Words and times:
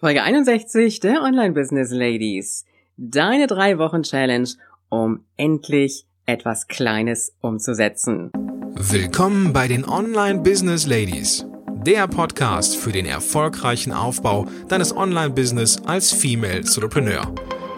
Folge 0.00 0.22
61 0.22 1.00
der 1.00 1.22
Online 1.22 1.54
Business 1.54 1.90
Ladies. 1.90 2.64
Deine 2.96 3.48
drei 3.48 3.78
Wochen 3.78 4.04
Challenge, 4.04 4.48
um 4.90 5.24
endlich 5.36 6.06
etwas 6.24 6.68
Kleines 6.68 7.32
umzusetzen. 7.40 8.30
Willkommen 8.76 9.52
bei 9.52 9.66
den 9.66 9.84
Online 9.84 10.38
Business 10.38 10.86
Ladies. 10.86 11.44
Der 11.84 12.06
Podcast 12.06 12.76
für 12.76 12.92
den 12.92 13.06
erfolgreichen 13.06 13.92
Aufbau 13.92 14.46
deines 14.68 14.96
Online-Business 14.96 15.82
als 15.84 16.12
Female 16.12 16.58
Entrepreneur. 16.58 17.34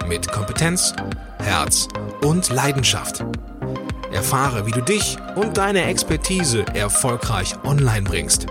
Mit 0.07 0.31
Kompetenz, 0.31 0.93
Herz 1.39 1.89
und 2.23 2.51
Leidenschaft. 2.51 3.25
Erfahre, 4.13 4.67
wie 4.67 4.73
du 4.73 4.83
dich 4.83 5.17
und 5.37 5.57
deine 5.57 5.85
Expertise 5.85 6.67
erfolgreich 6.75 7.55
online 7.65 8.03
bringst. 8.03 8.47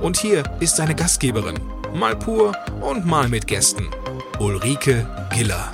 Und 0.00 0.16
hier 0.16 0.42
ist 0.60 0.78
deine 0.78 0.94
Gastgeberin, 0.94 1.58
mal 1.94 2.16
pur 2.16 2.52
und 2.80 3.06
mal 3.06 3.28
mit 3.28 3.46
Gästen. 3.46 3.88
Ulrike 4.38 5.06
Giller. 5.32 5.70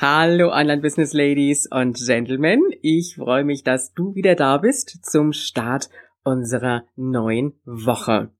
Hallo 0.00 0.52
Online 0.52 0.80
Business 0.80 1.12
Ladies 1.12 1.66
und 1.70 1.96
Gentlemen, 1.96 2.60
ich 2.82 3.16
freue 3.16 3.44
mich, 3.44 3.64
dass 3.64 3.92
du 3.92 4.14
wieder 4.14 4.34
da 4.34 4.58
bist 4.58 5.04
zum 5.04 5.32
Start 5.32 5.88
unserer 6.22 6.84
neuen 6.96 7.54
Woche. 7.64 8.30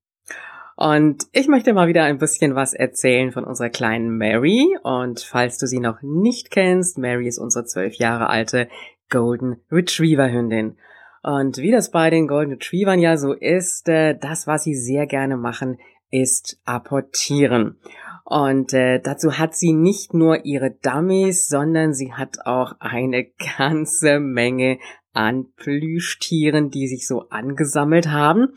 Und 0.77 1.25
ich 1.33 1.49
möchte 1.49 1.73
mal 1.73 1.89
wieder 1.89 2.05
ein 2.05 2.19
bisschen 2.19 2.55
was 2.55 2.75
erzählen 2.75 3.33
von 3.33 3.45
unserer 3.45 3.71
kleinen 3.71 4.19
Mary. 4.19 4.77
Und 4.83 5.21
falls 5.21 5.57
du 5.57 5.67
sie 5.67 5.81
noch 5.81 6.03
nicht 6.03 6.51
kennst, 6.51 6.99
Mary 6.99 7.27
ist 7.27 7.39
unsere 7.39 7.65
zwölf 7.65 7.95
Jahre 7.95 8.29
alte 8.29 8.69
Golden 9.09 9.57
Retriever 9.73 10.31
Hündin. 10.31 10.77
Und 11.23 11.57
wie 11.57 11.71
das 11.71 11.91
bei 11.91 12.11
den 12.11 12.29
Golden 12.29 12.53
Retrievern 12.53 13.01
ja 13.01 13.17
so 13.17 13.33
ist, 13.33 13.89
äh, 13.89 14.17
das, 14.17 14.47
was 14.47 14.65
sie 14.65 14.75
sehr 14.75 15.07
gerne 15.07 15.39
machen, 15.39 15.79
ist 16.11 16.61
apportieren. 16.65 17.81
Und 18.25 18.75
äh, 18.75 19.01
dazu 19.01 19.39
hat 19.39 19.55
sie 19.55 19.73
nicht 19.73 20.13
nur 20.13 20.45
ihre 20.45 20.73
Dummies, 20.73 21.49
sondern 21.49 21.95
sie 21.95 22.13
hat 22.13 22.45
auch 22.45 22.75
eine 22.81 23.25
ganze 23.59 24.21
Menge 24.21 24.79
an 25.17 25.47
Plüschtieren, 25.57 26.71
die 26.71 26.87
sich 26.87 27.07
so 27.07 27.29
angesammelt 27.31 28.09
haben. 28.09 28.55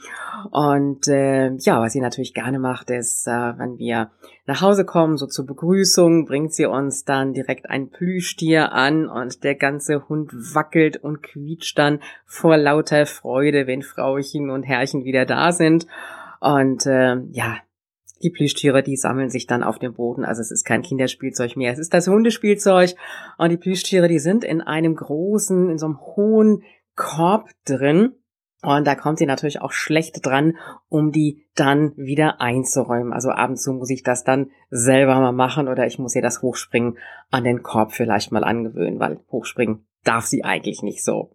Und 0.51 1.07
äh, 1.07 1.51
ja, 1.55 1.81
was 1.81 1.93
sie 1.93 2.01
natürlich 2.01 2.33
gerne 2.33 2.59
macht, 2.59 2.89
ist, 2.89 3.27
äh, 3.27 3.57
wenn 3.57 3.77
wir 3.77 4.11
nach 4.45 4.61
Hause 4.61 4.83
kommen, 4.83 5.17
so 5.17 5.25
zur 5.27 5.45
Begrüßung, 5.45 6.25
bringt 6.25 6.53
sie 6.53 6.65
uns 6.65 7.05
dann 7.05 7.33
direkt 7.33 7.69
ein 7.69 7.89
Plüschtier 7.89 8.71
an 8.73 9.07
und 9.07 9.43
der 9.43 9.55
ganze 9.55 10.09
Hund 10.09 10.31
wackelt 10.53 10.97
und 10.97 11.23
quietscht 11.23 11.77
dann 11.77 11.99
vor 12.25 12.57
lauter 12.57 13.05
Freude, 13.05 13.65
wenn 13.67 13.81
Frauchen 13.81 14.49
und 14.49 14.63
Herrchen 14.63 15.05
wieder 15.05 15.25
da 15.25 15.51
sind. 15.51 15.87
Und 16.39 16.85
äh, 16.85 17.17
ja, 17.31 17.57
die 18.21 18.29
Plüschtiere, 18.29 18.83
die 18.83 18.95
sammeln 18.95 19.29
sich 19.29 19.47
dann 19.47 19.63
auf 19.63 19.79
dem 19.79 19.93
Boden. 19.93 20.25
Also 20.25 20.41
es 20.41 20.51
ist 20.51 20.65
kein 20.65 20.81
Kinderspielzeug 20.81 21.55
mehr. 21.55 21.71
Es 21.71 21.79
ist 21.79 21.93
das 21.93 22.07
Hundespielzeug. 22.07 22.95
Und 23.37 23.49
die 23.49 23.57
Plüschtiere, 23.57 24.07
die 24.07 24.19
sind 24.19 24.43
in 24.43 24.61
einem 24.61 24.95
großen, 24.95 25.69
in 25.69 25.77
so 25.77 25.85
einem 25.85 25.99
hohen 25.99 26.63
Korb 26.95 27.49
drin. 27.65 28.13
Und 28.61 28.85
da 28.85 28.95
kommt 28.95 29.19
sie 29.19 29.25
natürlich 29.25 29.61
auch 29.61 29.71
schlecht 29.71 30.25
dran, 30.25 30.57
um 30.89 31.11
die 31.11 31.47
dann 31.55 31.93
wieder 31.95 32.41
einzuräumen. 32.41 33.13
Also 33.13 33.29
ab 33.29 33.51
und 33.51 33.57
zu 33.57 33.71
muss 33.71 33.89
ich 33.89 34.03
das 34.03 34.25
dann 34.25 34.51
selber 34.69 35.15
mal 35.15 35.31
machen 35.31 35.69
oder 35.69 35.85
ich 35.85 35.97
muss 35.97 36.15
ihr 36.15 36.21
das 36.21 36.41
Hochspringen 36.41 36.97
an 37.31 37.45
den 37.45 37.63
Korb 37.63 37.93
vielleicht 37.93 38.33
mal 38.33 38.43
angewöhnen, 38.43 38.99
weil 38.99 39.21
Hochspringen 39.31 39.85
darf 40.03 40.25
sie 40.25 40.43
eigentlich 40.43 40.81
nicht 40.81 41.05
so. 41.05 41.31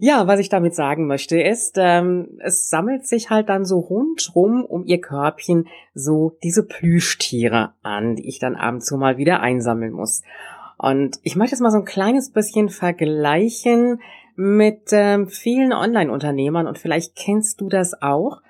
Ja, 0.00 0.26
was 0.26 0.40
ich 0.40 0.48
damit 0.48 0.74
sagen 0.74 1.06
möchte, 1.06 1.40
ist, 1.40 1.76
ähm, 1.78 2.38
es 2.40 2.68
sammelt 2.68 3.06
sich 3.06 3.30
halt 3.30 3.48
dann 3.48 3.64
so 3.64 3.78
rundrum 3.78 4.64
um 4.64 4.84
ihr 4.84 5.00
Körbchen 5.00 5.68
so 5.94 6.36
diese 6.42 6.64
Plüschtiere 6.64 7.74
an, 7.82 8.16
die 8.16 8.28
ich 8.28 8.38
dann 8.38 8.56
ab 8.56 8.74
und 8.74 8.84
zu 8.84 8.96
mal 8.96 9.16
wieder 9.16 9.40
einsammeln 9.40 9.92
muss. 9.92 10.22
Und 10.78 11.18
ich 11.22 11.36
möchte 11.36 11.54
jetzt 11.54 11.62
mal 11.62 11.70
so 11.70 11.78
ein 11.78 11.84
kleines 11.84 12.30
bisschen 12.30 12.68
vergleichen 12.68 14.00
mit 14.34 14.90
ähm, 14.92 15.28
vielen 15.28 15.72
Online-Unternehmern 15.72 16.66
und 16.66 16.78
vielleicht 16.78 17.16
kennst 17.16 17.60
du 17.60 17.68
das 17.68 18.00
auch. 18.02 18.42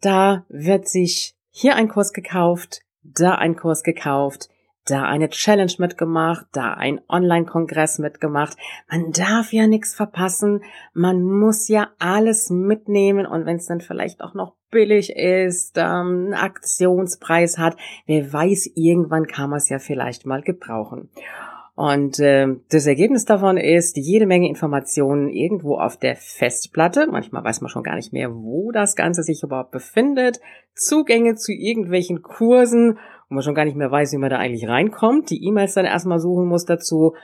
Da 0.00 0.46
wird 0.48 0.88
sich 0.88 1.34
hier 1.50 1.76
ein 1.76 1.88
Kurs 1.88 2.12
gekauft, 2.12 2.80
da 3.02 3.34
ein 3.34 3.56
Kurs 3.56 3.82
gekauft, 3.82 4.48
da 4.90 5.04
eine 5.04 5.28
Challenge 5.28 5.72
mitgemacht, 5.78 6.46
da 6.52 6.74
ein 6.74 7.00
Online-Kongress 7.08 7.98
mitgemacht. 7.98 8.56
Man 8.90 9.12
darf 9.12 9.52
ja 9.52 9.66
nichts 9.66 9.94
verpassen. 9.94 10.62
Man 10.94 11.22
muss 11.22 11.68
ja 11.68 11.88
alles 11.98 12.50
mitnehmen 12.50 13.26
und 13.26 13.46
wenn 13.46 13.56
es 13.56 13.66
dann 13.66 13.80
vielleicht 13.80 14.20
auch 14.20 14.34
noch 14.34 14.54
billig 14.70 15.14
ist, 15.16 15.76
ähm, 15.78 15.84
einen 15.84 16.34
Aktionspreis 16.34 17.58
hat, 17.58 17.76
wer 18.06 18.32
weiß, 18.32 18.70
irgendwann 18.74 19.26
kann 19.26 19.50
man 19.50 19.58
es 19.58 19.68
ja 19.68 19.78
vielleicht 19.78 20.26
mal 20.26 20.42
gebrauchen. 20.42 21.08
Und 21.78 22.18
äh, 22.18 22.56
das 22.70 22.88
Ergebnis 22.88 23.24
davon 23.24 23.56
ist 23.56 23.96
jede 23.96 24.26
Menge 24.26 24.48
Informationen 24.48 25.28
irgendwo 25.28 25.78
auf 25.78 25.96
der 25.96 26.16
Festplatte. 26.16 27.06
Manchmal 27.08 27.44
weiß 27.44 27.60
man 27.60 27.68
schon 27.68 27.84
gar 27.84 27.94
nicht 27.94 28.12
mehr, 28.12 28.34
wo 28.34 28.72
das 28.72 28.96
Ganze 28.96 29.22
sich 29.22 29.44
überhaupt 29.44 29.70
befindet. 29.70 30.40
Zugänge 30.74 31.36
zu 31.36 31.52
irgendwelchen 31.52 32.20
Kursen, 32.20 32.98
wo 33.28 33.34
man 33.34 33.42
schon 33.42 33.54
gar 33.54 33.64
nicht 33.64 33.76
mehr 33.76 33.90
weiß, 33.90 34.12
wie 34.12 34.18
man 34.18 34.30
da 34.30 34.38
eigentlich 34.38 34.68
reinkommt. 34.68 35.30
Die 35.30 35.44
E-Mails 35.44 35.74
dann 35.74 35.84
erstmal 35.84 36.20
suchen 36.20 36.46
muss 36.46 36.64
dazu. 36.64 37.14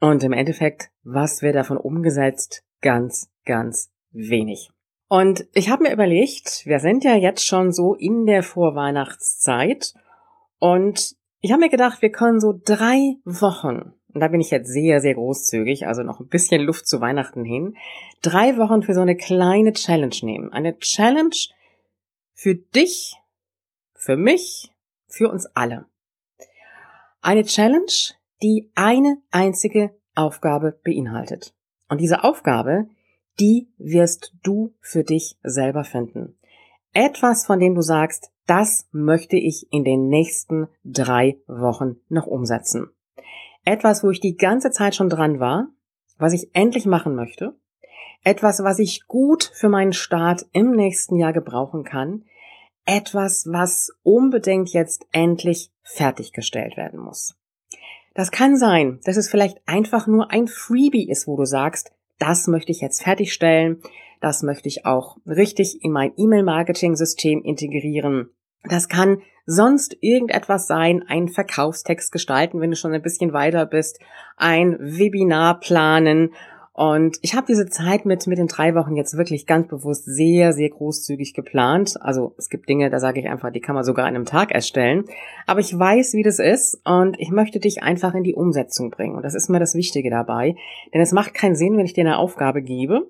Und 0.00 0.22
im 0.22 0.32
Endeffekt, 0.32 0.90
was 1.02 1.42
wird 1.42 1.56
davon 1.56 1.76
umgesetzt? 1.76 2.64
Ganz, 2.80 3.30
ganz 3.44 3.90
wenig. 4.10 4.70
Und 5.08 5.46
ich 5.52 5.70
habe 5.70 5.84
mir 5.84 5.92
überlegt, 5.92 6.62
wir 6.66 6.78
sind 6.78 7.04
ja 7.04 7.14
jetzt 7.14 7.46
schon 7.46 7.72
so 7.72 7.94
in 7.94 8.26
der 8.26 8.42
Vorweihnachtszeit 8.42 9.94
und 10.58 11.14
ich 11.40 11.52
habe 11.52 11.60
mir 11.60 11.68
gedacht, 11.68 12.00
wir 12.00 12.10
können 12.10 12.40
so 12.40 12.58
drei 12.64 13.16
Wochen, 13.24 13.92
und 14.14 14.20
da 14.20 14.28
bin 14.28 14.40
ich 14.40 14.50
jetzt 14.50 14.72
sehr, 14.72 15.00
sehr 15.00 15.14
großzügig, 15.14 15.86
also 15.86 16.02
noch 16.02 16.20
ein 16.20 16.28
bisschen 16.28 16.62
Luft 16.62 16.88
zu 16.88 17.00
Weihnachten 17.00 17.44
hin, 17.44 17.76
drei 18.22 18.56
Wochen 18.56 18.82
für 18.82 18.94
so 18.94 19.02
eine 19.02 19.16
kleine 19.16 19.72
Challenge 19.72 20.16
nehmen. 20.22 20.52
Eine 20.52 20.78
Challenge 20.78 21.36
für 22.32 22.54
dich, 22.54 23.16
für 23.94 24.16
mich, 24.16 24.70
für 25.14 25.30
uns 25.30 25.46
alle. 25.54 25.86
Eine 27.22 27.44
Challenge, 27.44 28.14
die 28.42 28.70
eine 28.74 29.18
einzige 29.30 29.94
Aufgabe 30.14 30.78
beinhaltet. 30.84 31.54
Und 31.88 32.00
diese 32.00 32.24
Aufgabe, 32.24 32.88
die 33.40 33.68
wirst 33.78 34.34
du 34.42 34.74
für 34.80 35.04
dich 35.04 35.38
selber 35.42 35.84
finden. 35.84 36.38
Etwas, 36.92 37.46
von 37.46 37.58
dem 37.58 37.74
du 37.74 37.80
sagst, 37.80 38.30
das 38.46 38.86
möchte 38.92 39.36
ich 39.36 39.72
in 39.72 39.84
den 39.84 40.08
nächsten 40.08 40.68
drei 40.84 41.38
Wochen 41.46 41.96
noch 42.08 42.26
umsetzen. 42.26 42.90
Etwas, 43.64 44.04
wo 44.04 44.10
ich 44.10 44.20
die 44.20 44.36
ganze 44.36 44.70
Zeit 44.70 44.94
schon 44.94 45.08
dran 45.08 45.40
war, 45.40 45.68
was 46.18 46.32
ich 46.32 46.54
endlich 46.54 46.86
machen 46.86 47.14
möchte. 47.14 47.56
Etwas, 48.22 48.62
was 48.62 48.78
ich 48.78 49.06
gut 49.06 49.50
für 49.54 49.68
meinen 49.68 49.92
Start 49.92 50.46
im 50.52 50.72
nächsten 50.72 51.16
Jahr 51.16 51.32
gebrauchen 51.32 51.84
kann. 51.84 52.24
Etwas, 52.86 53.46
was 53.46 53.90
unbedingt 54.02 54.72
jetzt 54.72 55.06
endlich 55.12 55.70
fertiggestellt 55.82 56.76
werden 56.76 57.00
muss. 57.00 57.34
Das 58.14 58.30
kann 58.30 58.56
sein, 58.56 59.00
dass 59.04 59.16
es 59.16 59.28
vielleicht 59.28 59.60
einfach 59.66 60.06
nur 60.06 60.30
ein 60.30 60.46
Freebie 60.46 61.08
ist, 61.08 61.26
wo 61.26 61.36
du 61.36 61.44
sagst, 61.44 61.92
das 62.18 62.46
möchte 62.46 62.70
ich 62.70 62.80
jetzt 62.80 63.02
fertigstellen, 63.02 63.82
das 64.20 64.42
möchte 64.42 64.68
ich 64.68 64.86
auch 64.86 65.16
richtig 65.26 65.82
in 65.82 65.92
mein 65.92 66.12
E-Mail-Marketing-System 66.16 67.42
integrieren. 67.42 68.30
Das 68.62 68.88
kann 68.88 69.20
sonst 69.46 69.96
irgendetwas 70.00 70.66
sein, 70.66 71.02
einen 71.06 71.28
Verkaufstext 71.28 72.12
gestalten, 72.12 72.60
wenn 72.60 72.70
du 72.70 72.76
schon 72.76 72.94
ein 72.94 73.02
bisschen 73.02 73.32
weiter 73.32 73.66
bist, 73.66 73.98
ein 74.36 74.78
Webinar 74.80 75.60
planen. 75.60 76.32
Und 76.76 77.18
ich 77.22 77.36
habe 77.36 77.46
diese 77.46 77.66
Zeit 77.66 78.04
mit, 78.04 78.26
mit 78.26 78.36
den 78.36 78.48
drei 78.48 78.74
Wochen 78.74 78.96
jetzt 78.96 79.16
wirklich 79.16 79.46
ganz 79.46 79.68
bewusst 79.68 80.06
sehr, 80.06 80.52
sehr 80.52 80.70
großzügig 80.70 81.32
geplant. 81.32 81.94
Also 82.00 82.34
es 82.36 82.48
gibt 82.48 82.68
Dinge, 82.68 82.90
da 82.90 82.98
sage 82.98 83.20
ich 83.20 83.28
einfach, 83.28 83.52
die 83.52 83.60
kann 83.60 83.76
man 83.76 83.84
sogar 83.84 84.06
an 84.06 84.16
einem 84.16 84.24
Tag 84.24 84.50
erstellen. 84.50 85.04
Aber 85.46 85.60
ich 85.60 85.78
weiß, 85.78 86.14
wie 86.14 86.24
das 86.24 86.40
ist 86.40 86.80
und 86.84 87.18
ich 87.20 87.30
möchte 87.30 87.60
dich 87.60 87.84
einfach 87.84 88.12
in 88.14 88.24
die 88.24 88.34
Umsetzung 88.34 88.90
bringen. 88.90 89.14
Und 89.14 89.22
das 89.22 89.36
ist 89.36 89.48
mir 89.48 89.60
das 89.60 89.76
Wichtige 89.76 90.10
dabei. 90.10 90.56
Denn 90.92 91.00
es 91.00 91.12
macht 91.12 91.32
keinen 91.32 91.54
Sinn, 91.54 91.76
wenn 91.76 91.86
ich 91.86 91.92
dir 91.92 92.00
eine 92.00 92.18
Aufgabe 92.18 92.60
gebe 92.60 93.08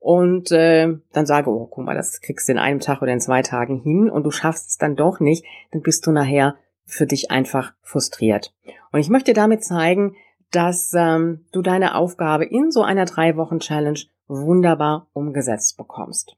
und 0.00 0.50
äh, 0.50 0.92
dann 1.12 1.26
sage, 1.26 1.50
oh, 1.50 1.68
guck 1.70 1.84
mal, 1.84 1.94
das 1.94 2.20
kriegst 2.20 2.48
du 2.48 2.52
in 2.52 2.58
einem 2.58 2.80
Tag 2.80 3.00
oder 3.00 3.12
in 3.12 3.20
zwei 3.20 3.42
Tagen 3.42 3.80
hin 3.80 4.10
und 4.10 4.24
du 4.24 4.32
schaffst 4.32 4.70
es 4.70 4.76
dann 4.76 4.96
doch 4.96 5.20
nicht, 5.20 5.44
dann 5.70 5.82
bist 5.82 6.04
du 6.04 6.10
nachher 6.10 6.56
für 6.84 7.06
dich 7.06 7.30
einfach 7.30 7.74
frustriert. 7.82 8.52
Und 8.90 8.98
ich 8.98 9.08
möchte 9.08 9.34
damit 9.34 9.62
zeigen, 9.62 10.16
dass 10.50 10.92
ähm, 10.94 11.46
du 11.52 11.62
deine 11.62 11.94
Aufgabe 11.94 12.44
in 12.44 12.70
so 12.70 12.82
einer 12.82 13.04
drei 13.04 13.36
Wochen 13.36 13.60
Challenge 13.60 14.00
wunderbar 14.26 15.08
umgesetzt 15.12 15.76
bekommst. 15.76 16.36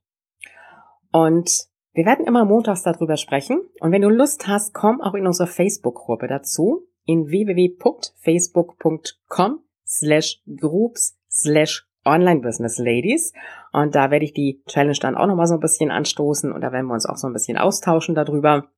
Und 1.12 1.68
wir 1.92 2.06
werden 2.06 2.24
immer 2.24 2.44
montags 2.44 2.82
darüber 2.82 3.16
sprechen. 3.16 3.62
Und 3.80 3.92
wenn 3.92 4.02
du 4.02 4.08
Lust 4.08 4.46
hast, 4.46 4.74
komm 4.74 5.00
auch 5.00 5.14
in 5.14 5.26
unsere 5.26 5.48
Facebook-Gruppe 5.48 6.28
dazu. 6.28 6.86
in 7.06 7.28
www.facebook.com 7.28 9.60
slash 9.84 10.40
groups 10.46 11.18
slash 11.28 11.90
Online 12.04 12.40
Business 12.40 12.78
Ladies. 12.78 13.32
Und 13.72 13.94
da 13.94 14.10
werde 14.10 14.24
ich 14.24 14.32
die 14.32 14.62
Challenge 14.66 14.98
dann 15.00 15.16
auch 15.16 15.26
nochmal 15.26 15.46
so 15.46 15.54
ein 15.54 15.60
bisschen 15.60 15.90
anstoßen 15.90 16.52
und 16.52 16.60
da 16.60 16.72
werden 16.72 16.86
wir 16.86 16.94
uns 16.94 17.06
auch 17.06 17.16
so 17.16 17.26
ein 17.26 17.32
bisschen 17.32 17.58
austauschen 17.58 18.14
darüber. 18.14 18.68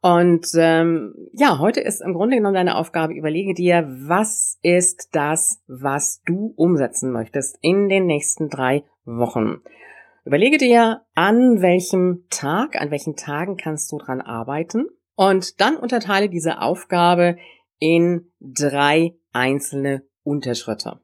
Und 0.00 0.46
ähm, 0.56 1.14
ja, 1.32 1.58
heute 1.58 1.80
ist 1.80 2.00
im 2.00 2.14
Grunde 2.14 2.36
genommen 2.36 2.54
deine 2.54 2.76
Aufgabe, 2.76 3.14
überlege 3.14 3.52
dir, 3.52 3.84
was 3.88 4.58
ist 4.62 5.08
das, 5.12 5.60
was 5.66 6.22
du 6.24 6.52
umsetzen 6.56 7.10
möchtest 7.10 7.58
in 7.62 7.88
den 7.88 8.06
nächsten 8.06 8.48
drei 8.48 8.84
Wochen. 9.04 9.60
Überlege 10.24 10.58
dir, 10.58 11.02
an 11.14 11.62
welchem 11.62 12.26
Tag, 12.30 12.80
an 12.80 12.90
welchen 12.90 13.16
Tagen 13.16 13.56
kannst 13.56 13.90
du 13.90 13.98
dran 13.98 14.20
arbeiten 14.20 14.86
und 15.16 15.60
dann 15.60 15.76
unterteile 15.76 16.28
diese 16.28 16.60
Aufgabe 16.60 17.36
in 17.80 18.30
drei 18.40 19.16
einzelne 19.32 20.02
Unterschritte. 20.22 21.00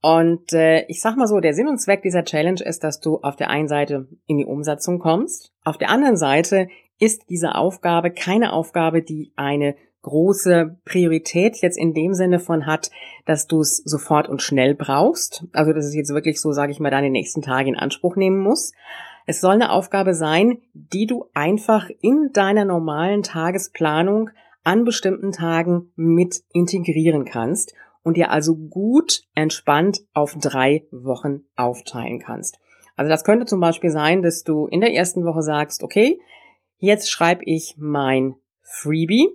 Und 0.00 0.52
äh, 0.52 0.84
ich 0.86 1.00
sag 1.00 1.16
mal 1.16 1.26
so, 1.26 1.40
der 1.40 1.54
Sinn 1.54 1.66
und 1.66 1.78
Zweck 1.78 2.02
dieser 2.02 2.24
Challenge 2.24 2.60
ist, 2.62 2.84
dass 2.84 3.00
du 3.00 3.18
auf 3.22 3.34
der 3.34 3.50
einen 3.50 3.66
Seite 3.66 4.06
in 4.26 4.38
die 4.38 4.44
Umsetzung 4.44 5.00
kommst, 5.00 5.52
auf 5.64 5.78
der 5.78 5.90
anderen 5.90 6.16
Seite 6.16 6.68
ist 6.98 7.28
diese 7.28 7.54
Aufgabe 7.54 8.10
keine 8.10 8.52
Aufgabe, 8.52 9.02
die 9.02 9.32
eine 9.36 9.76
große 10.02 10.78
Priorität 10.84 11.56
jetzt 11.62 11.76
in 11.76 11.92
dem 11.92 12.14
Sinne 12.14 12.38
von 12.38 12.64
hat, 12.64 12.90
dass 13.24 13.48
du 13.48 13.60
es 13.60 13.78
sofort 13.78 14.28
und 14.28 14.40
schnell 14.40 14.74
brauchst. 14.74 15.44
Also 15.52 15.72
dass 15.72 15.84
es 15.84 15.96
jetzt 15.96 16.14
wirklich 16.14 16.40
so, 16.40 16.52
sage 16.52 16.70
ich 16.70 16.78
mal, 16.78 16.90
deine 16.90 17.10
nächsten 17.10 17.42
Tage 17.42 17.68
in 17.68 17.76
Anspruch 17.76 18.14
nehmen 18.14 18.38
muss. 18.38 18.72
Es 19.26 19.40
soll 19.40 19.54
eine 19.54 19.72
Aufgabe 19.72 20.14
sein, 20.14 20.58
die 20.74 21.06
du 21.06 21.26
einfach 21.34 21.90
in 22.00 22.30
deiner 22.32 22.64
normalen 22.64 23.24
Tagesplanung 23.24 24.30
an 24.62 24.84
bestimmten 24.84 25.32
Tagen 25.32 25.90
mit 25.96 26.42
integrieren 26.52 27.24
kannst 27.24 27.74
und 28.04 28.16
dir 28.16 28.30
also 28.30 28.54
gut 28.54 29.22
entspannt 29.34 30.02
auf 30.14 30.36
drei 30.40 30.86
Wochen 30.92 31.40
aufteilen 31.56 32.20
kannst. 32.20 32.60
Also 32.94 33.10
das 33.10 33.24
könnte 33.24 33.46
zum 33.46 33.58
Beispiel 33.58 33.90
sein, 33.90 34.22
dass 34.22 34.44
du 34.44 34.68
in 34.68 34.80
der 34.80 34.94
ersten 34.94 35.24
Woche 35.24 35.42
sagst, 35.42 35.82
okay, 35.82 36.20
Jetzt 36.78 37.10
schreibe 37.10 37.42
ich 37.44 37.74
mein 37.78 38.34
Freebie. 38.62 39.28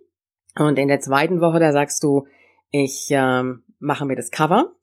Und 0.57 0.77
in 0.77 0.87
der 0.87 0.99
zweiten 0.99 1.41
Woche, 1.41 1.59
da 1.59 1.71
sagst 1.71 2.03
du, 2.03 2.27
ich 2.69 3.07
ähm, 3.11 3.63
mache 3.79 4.05
mir 4.05 4.15
das 4.15 4.31
Cover. 4.31 4.73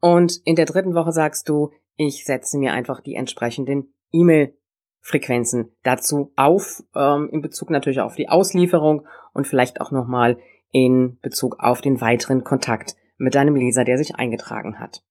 Und 0.00 0.40
in 0.44 0.56
der 0.56 0.64
dritten 0.66 0.94
Woche 0.94 1.12
sagst 1.12 1.48
du, 1.48 1.70
ich 1.96 2.24
setze 2.24 2.58
mir 2.58 2.72
einfach 2.72 3.00
die 3.00 3.14
entsprechenden 3.14 3.92
E-Mail-Frequenzen 4.12 5.72
dazu 5.82 6.32
auf, 6.36 6.82
ähm, 6.94 7.28
in 7.32 7.42
Bezug 7.42 7.70
natürlich 7.70 8.00
auf 8.00 8.14
die 8.14 8.28
Auslieferung 8.28 9.06
und 9.32 9.46
vielleicht 9.46 9.80
auch 9.80 9.90
nochmal 9.90 10.38
in 10.70 11.18
Bezug 11.20 11.56
auf 11.58 11.80
den 11.80 12.00
weiteren 12.00 12.44
Kontakt 12.44 12.96
mit 13.16 13.34
deinem 13.34 13.56
Leser, 13.56 13.84
der 13.84 13.98
sich 13.98 14.14
eingetragen 14.14 14.78
hat. 14.78 15.02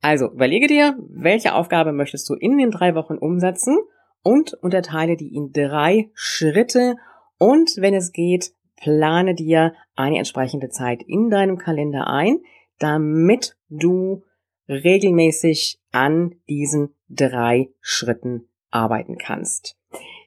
Also 0.00 0.30
überlege 0.30 0.66
dir, 0.66 0.98
welche 1.08 1.54
Aufgabe 1.54 1.92
möchtest 1.92 2.28
du 2.28 2.34
in 2.34 2.58
den 2.58 2.70
drei 2.70 2.94
Wochen 2.94 3.16
umsetzen 3.16 3.78
und 4.24 4.54
unterteile 4.54 5.16
die 5.16 5.32
in 5.36 5.52
drei 5.52 6.10
Schritte 6.14 6.96
und 7.38 7.76
wenn 7.76 7.94
es 7.94 8.12
geht, 8.12 8.52
plane 8.76 9.34
dir 9.34 9.74
eine 9.94 10.18
entsprechende 10.18 10.70
Zeit 10.70 11.02
in 11.06 11.30
deinem 11.30 11.58
Kalender 11.58 12.08
ein, 12.08 12.40
damit 12.78 13.56
du 13.68 14.24
regelmäßig 14.68 15.80
an 15.92 16.34
diesen 16.48 16.94
drei 17.08 17.68
Schritten 17.80 18.48
arbeiten 18.70 19.18
kannst. 19.18 19.76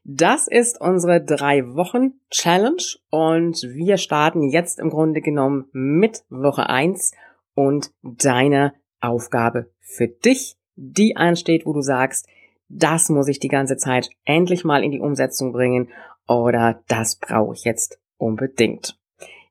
Das 0.04 0.48
ist 0.48 0.80
unsere 0.80 1.22
drei 1.22 1.76
Wochen 1.76 2.14
Challenge 2.30 2.84
und 3.10 3.62
wir 3.64 3.98
starten 3.98 4.50
jetzt 4.50 4.80
im 4.80 4.90
Grunde 4.90 5.22
genommen 5.22 5.66
mit 5.74 6.24
Woche 6.30 6.70
eins 6.70 7.12
und 7.56 7.92
deiner 8.04 8.74
Aufgabe 9.02 9.70
für 9.80 10.08
dich, 10.08 10.56
die 10.76 11.18
ansteht, 11.18 11.66
wo 11.66 11.74
du 11.74 11.82
sagst, 11.82 12.28
das 12.70 13.10
muss 13.10 13.28
ich 13.28 13.40
die 13.40 13.48
ganze 13.48 13.78
Zeit 13.78 14.10
endlich 14.26 14.64
mal 14.64 14.84
in 14.84 14.92
die 14.92 15.00
Umsetzung 15.00 15.54
bringen 15.54 15.90
oder 16.28 16.82
das 16.88 17.18
brauche 17.18 17.54
ich 17.54 17.64
jetzt 17.64 18.00
unbedingt. 18.18 18.98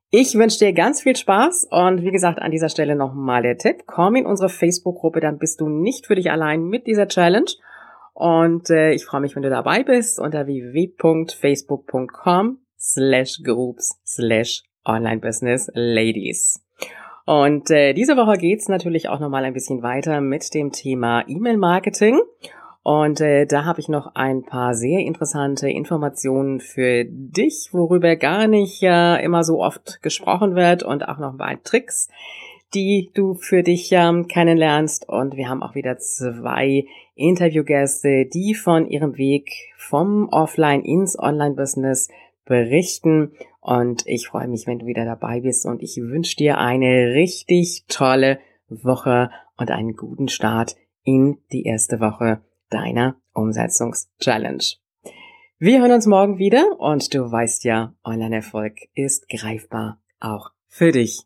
Ich 0.09 0.35
wünsche 0.35 0.59
dir 0.59 0.71
ganz 0.71 1.01
viel 1.01 1.17
Spaß 1.17 1.67
und 1.69 2.01
wie 2.01 2.11
gesagt 2.11 2.39
an 2.39 2.51
dieser 2.51 2.69
Stelle 2.69 2.95
nochmal 2.95 3.41
der 3.41 3.57
Tipp, 3.57 3.83
komm 3.85 4.15
in 4.15 4.25
unsere 4.25 4.47
Facebook-Gruppe, 4.49 5.19
dann 5.19 5.37
bist 5.37 5.59
du 5.59 5.67
nicht 5.67 6.07
für 6.07 6.15
dich 6.15 6.31
allein 6.31 6.63
mit 6.63 6.87
dieser 6.87 7.09
Challenge 7.09 7.51
und 8.13 8.69
äh, 8.69 8.93
ich 8.93 9.05
freue 9.05 9.19
mich, 9.21 9.35
wenn 9.35 9.43
du 9.43 9.49
dabei 9.49 9.83
bist 9.83 10.19
unter 10.19 10.47
www.facebook.com 10.47 12.59
slash 12.79 13.41
groups 13.43 13.99
slash 14.05 14.63
online 14.85 15.19
business 15.19 15.69
ladies. 15.73 16.63
Und 17.25 17.69
äh, 17.69 17.91
diese 17.93 18.15
Woche 18.15 18.37
geht's 18.37 18.69
natürlich 18.69 19.09
auch 19.09 19.19
nochmal 19.19 19.43
ein 19.43 19.53
bisschen 19.53 19.83
weiter 19.83 20.21
mit 20.21 20.53
dem 20.53 20.71
Thema 20.71 21.25
E-Mail-Marketing. 21.27 22.21
Und 22.87 23.19
äh, 23.19 23.45
da 23.45 23.65
habe 23.65 23.81
ich 23.81 23.89
noch 23.89 24.15
ein 24.15 24.43
paar 24.43 24.73
sehr 24.73 25.01
interessante 25.01 25.69
Informationen 25.69 26.61
für 26.61 27.03
dich, 27.03 27.71
worüber 27.73 28.15
gar 28.15 28.47
nicht 28.47 28.81
äh, 28.81 29.21
immer 29.25 29.43
so 29.43 29.61
oft 29.61 30.01
gesprochen 30.01 30.55
wird 30.55 30.83
und 30.83 31.05
auch 31.05 31.17
noch 31.17 31.33
ein 31.33 31.37
paar 31.37 31.61
Tricks, 31.63 32.07
die 32.73 33.11
du 33.13 33.33
für 33.33 33.61
dich 33.61 33.91
ähm, 33.91 34.29
kennenlernst. 34.29 35.09
Und 35.09 35.35
wir 35.35 35.49
haben 35.49 35.63
auch 35.63 35.75
wieder 35.75 35.97
zwei 35.97 36.85
Interviewgäste, 37.15 38.25
die 38.25 38.55
von 38.55 38.87
ihrem 38.87 39.17
Weg 39.17 39.51
vom 39.75 40.29
Offline 40.29 40.85
ins 40.85 41.19
Online-Business 41.19 42.07
berichten. 42.45 43.33
Und 43.59 44.07
ich 44.07 44.29
freue 44.29 44.47
mich, 44.47 44.65
wenn 44.65 44.79
du 44.79 44.85
wieder 44.85 45.03
dabei 45.03 45.41
bist. 45.41 45.65
Und 45.65 45.83
ich 45.83 45.97
wünsche 45.97 46.37
dir 46.37 46.57
eine 46.57 47.13
richtig 47.13 47.83
tolle 47.89 48.39
Woche 48.69 49.29
und 49.57 49.71
einen 49.71 49.97
guten 49.97 50.29
Start 50.29 50.77
in 51.03 51.39
die 51.51 51.63
erste 51.63 51.99
Woche 51.99 52.39
deiner 52.69 53.19
Umsetzungs-Challenge. 53.33 54.63
Wir 55.59 55.81
hören 55.81 55.91
uns 55.91 56.05
morgen 56.05 56.37
wieder 56.37 56.79
und 56.79 57.13
du 57.13 57.31
weißt 57.31 57.63
ja, 57.63 57.95
Online-Erfolg 58.03 58.75
ist 58.93 59.27
greifbar 59.29 59.99
auch 60.19 60.51
für 60.67 60.91
dich. 60.91 61.23